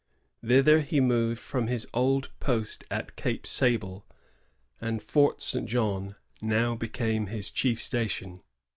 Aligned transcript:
^ 0.45 0.47
Thither 0.47 0.79
he 0.79 0.99
removed 0.99 1.39
from 1.39 1.67
his 1.67 1.87
old 1.93 2.31
post 2.39 2.83
at 2.89 3.15
Cape 3.15 3.45
Sable, 3.45 4.03
and 4.81 4.99
Fort 4.99 5.43
St. 5.43 5.67
Jean 5.67 6.15
now 6.41 6.73
became 6.73 7.27
his 7.27 7.51
chief 7.51 7.79
station. 7.79 8.41